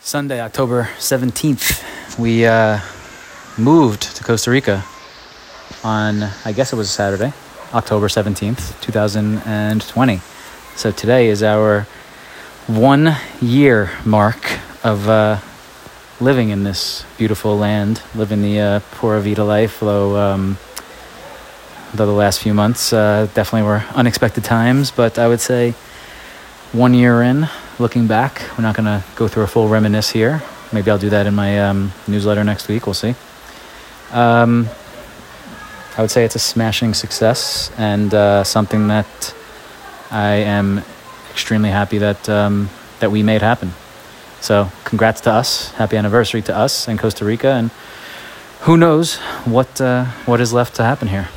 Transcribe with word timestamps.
Sunday, 0.00 0.40
October 0.40 0.88
17th, 0.98 2.18
we 2.18 2.46
uh, 2.46 2.80
moved 3.58 4.02
to 4.16 4.24
Costa 4.24 4.50
Rica 4.50 4.84
on, 5.84 6.22
I 6.44 6.52
guess 6.52 6.72
it 6.72 6.76
was 6.76 6.88
a 6.88 6.92
Saturday, 6.92 7.32
October 7.74 8.08
17th, 8.08 8.80
2020. 8.80 10.20
So 10.76 10.92
today 10.92 11.28
is 11.28 11.42
our 11.42 11.82
one 12.68 13.16
year 13.40 13.90
mark 14.04 14.58
of 14.84 15.08
uh, 15.08 15.40
living 16.20 16.50
in 16.50 16.62
this 16.64 17.04
beautiful 17.18 17.58
land, 17.58 18.00
living 18.14 18.40
the 18.40 18.60
uh, 18.60 18.80
Pura 18.92 19.20
Vida 19.20 19.44
life, 19.44 19.80
though, 19.80 20.16
um, 20.16 20.58
though 21.92 22.06
the 22.06 22.12
last 22.12 22.40
few 22.40 22.54
months 22.54 22.92
uh, 22.92 23.28
definitely 23.34 23.68
were 23.68 23.84
unexpected 23.94 24.44
times, 24.44 24.90
but 24.90 25.18
I 25.18 25.28
would 25.28 25.40
say 25.40 25.72
one 26.72 26.94
year 26.94 27.20
in, 27.22 27.48
looking 27.78 28.06
back. 28.06 28.42
We're 28.56 28.62
not 28.62 28.76
going 28.76 28.86
to 28.86 29.04
go 29.16 29.28
through 29.28 29.44
a 29.44 29.46
full 29.46 29.68
reminisce 29.68 30.10
here. 30.10 30.42
Maybe 30.72 30.90
I'll 30.90 30.98
do 30.98 31.10
that 31.10 31.26
in 31.26 31.34
my 31.34 31.60
um, 31.60 31.92
newsletter 32.06 32.44
next 32.44 32.68
week. 32.68 32.86
We'll 32.86 32.94
see. 32.94 33.14
Um, 34.12 34.68
I 35.96 36.00
would 36.00 36.10
say 36.10 36.24
it's 36.24 36.36
a 36.36 36.40
smashing 36.40 36.94
success 36.94 37.72
and 37.76 38.12
uh, 38.14 38.44
something 38.44 38.88
that 38.88 39.34
I 40.10 40.34
am 40.34 40.82
extremely 41.30 41.70
happy 41.70 41.98
that 41.98 42.28
um, 42.28 42.70
that 43.00 43.10
we 43.10 43.22
made 43.22 43.42
happen. 43.42 43.72
So, 44.40 44.70
congrats 44.84 45.20
to 45.22 45.32
us, 45.32 45.72
happy 45.72 45.96
anniversary 45.96 46.42
to 46.42 46.56
us 46.56 46.88
and 46.88 46.98
Costa 46.98 47.24
Rica, 47.24 47.48
and 47.48 47.70
who 48.60 48.76
knows 48.76 49.16
what 49.44 49.80
uh, 49.80 50.04
what 50.26 50.40
is 50.40 50.52
left 50.52 50.76
to 50.76 50.84
happen 50.84 51.08
here. 51.08 51.28